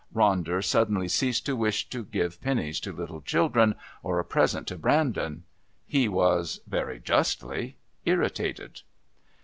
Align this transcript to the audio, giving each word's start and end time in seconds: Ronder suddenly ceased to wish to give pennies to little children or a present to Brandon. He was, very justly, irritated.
Ronder 0.15 0.63
suddenly 0.63 1.07
ceased 1.07 1.45
to 1.45 1.55
wish 1.55 1.87
to 1.89 2.03
give 2.03 2.41
pennies 2.41 2.79
to 2.79 2.91
little 2.91 3.21
children 3.21 3.75
or 4.01 4.17
a 4.17 4.25
present 4.25 4.65
to 4.69 4.75
Brandon. 4.75 5.43
He 5.85 6.07
was, 6.09 6.59
very 6.65 6.99
justly, 6.99 7.77
irritated. 8.03 8.81